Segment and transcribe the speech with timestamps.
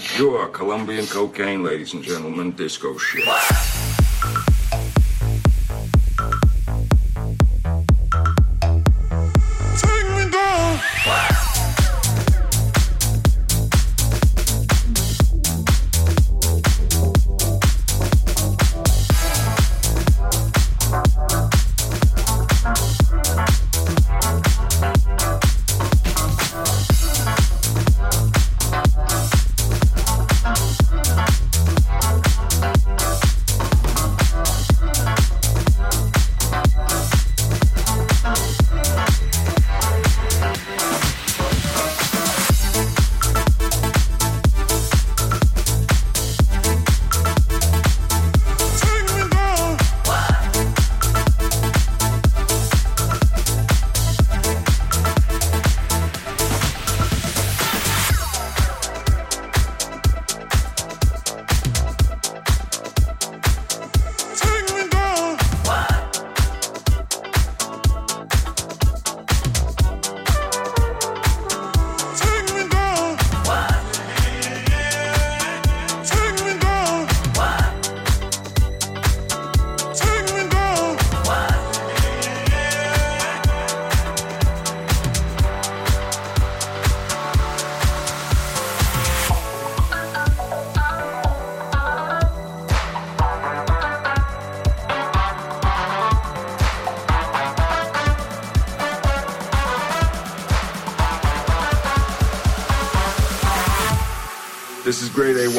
[0.00, 3.24] 100% pure Colombian cocaine, ladies and gentlemen, disco shit.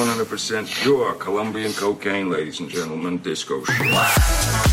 [0.01, 4.70] 100% pure Colombian cocaine, ladies and gentlemen, disco shit.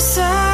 [0.00, 0.49] closer.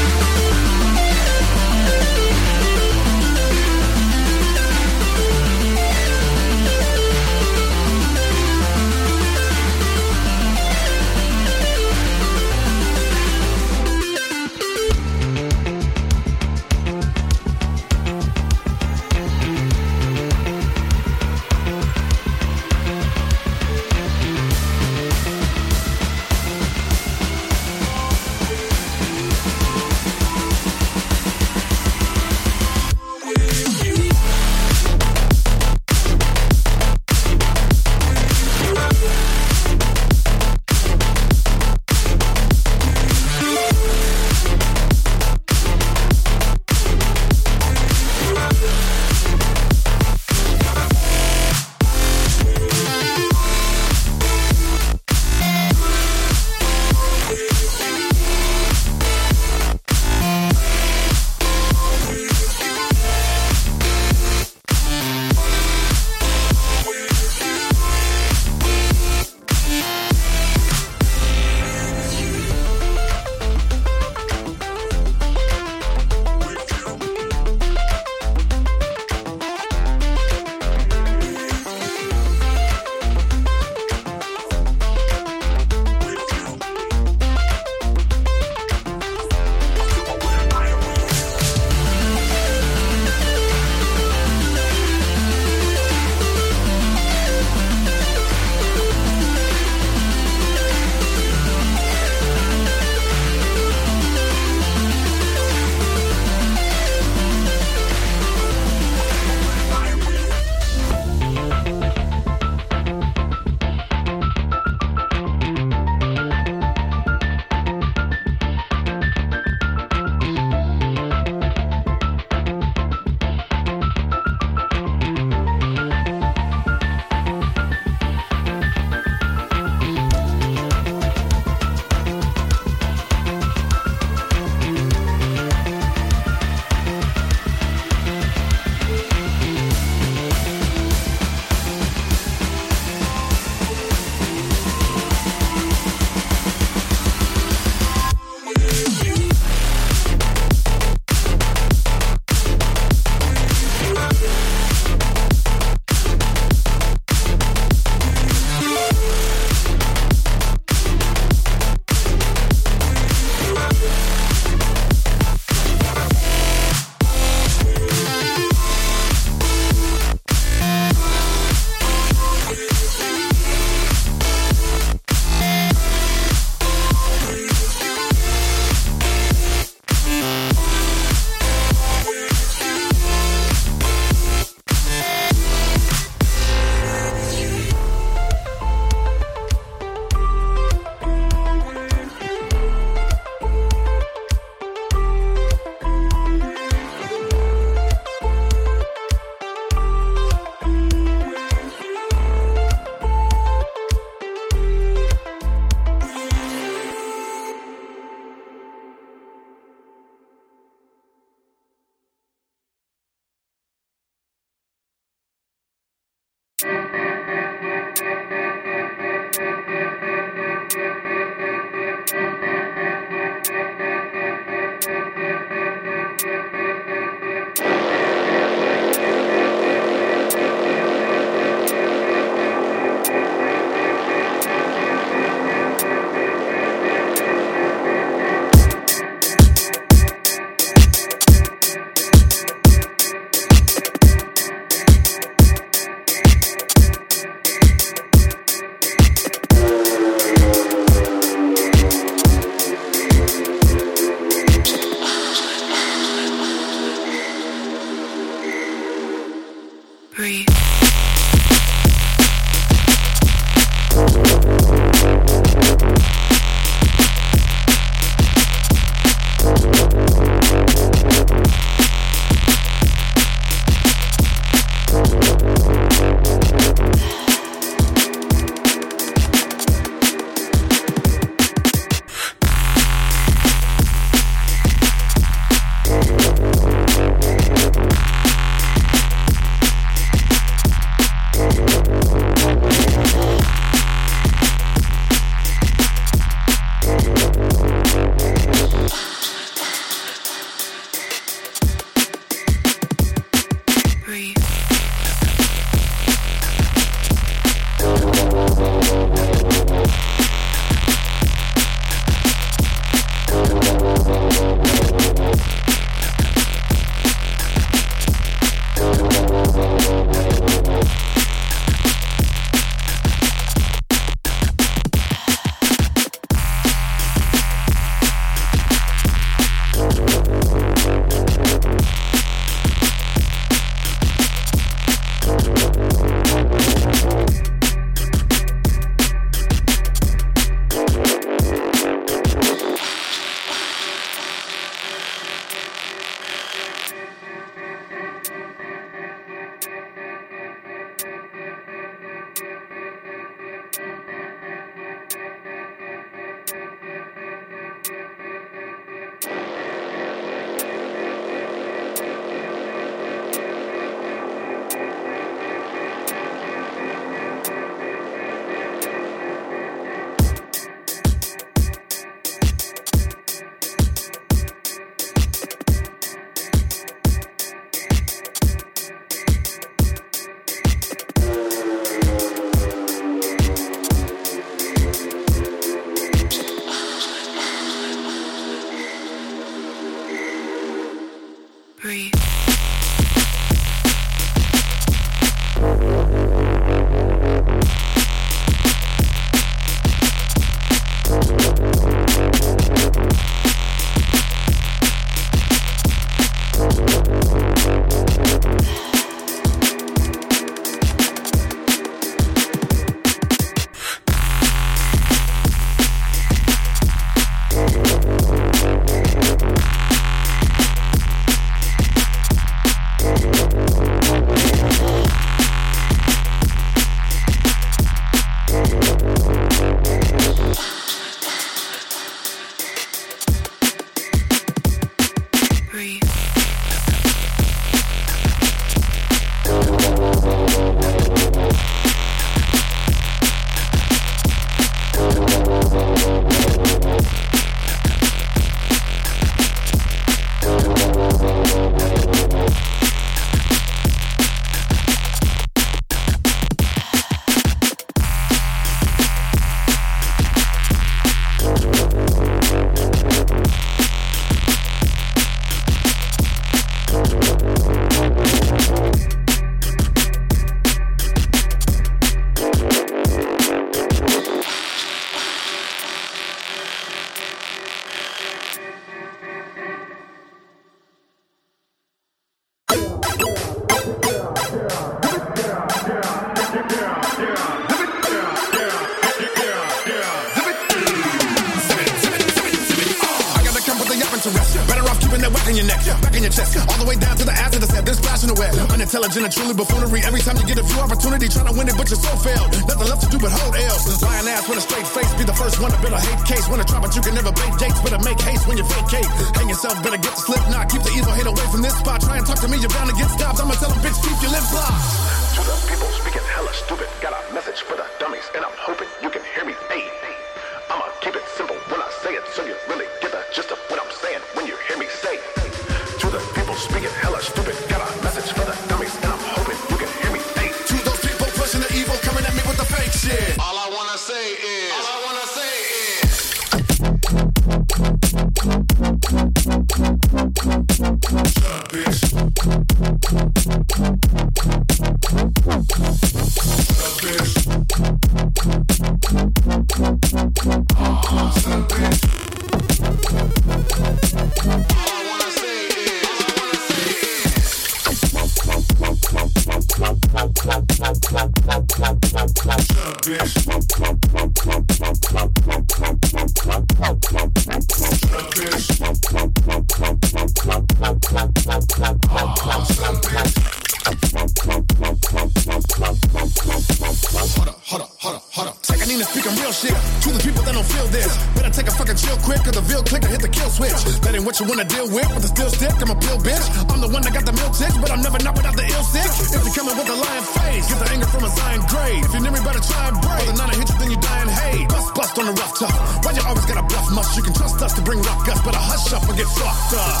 [598.88, 600.00] mash up and get fucked up.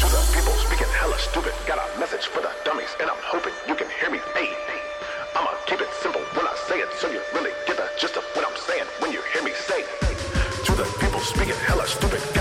[0.00, 3.52] To the people speaking hella stupid, got a message for the dummies, and I'm hoping
[3.66, 4.18] you can hear me.
[4.34, 4.50] Hey,
[5.34, 8.24] I'ma keep it simple when I say it, so you really get the gist of
[8.34, 9.84] what I'm saying when you hear me say.
[10.66, 12.39] To the people speaking hella stupid.